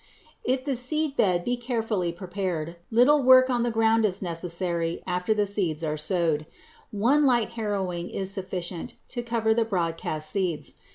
[0.43, 5.31] If the seed bed be carefully prepared, little work on the ground is necessary after
[5.31, 6.47] the seeds are sowed.
[6.89, 10.73] One light harrowing is sufficient to cover the broadcast seeds.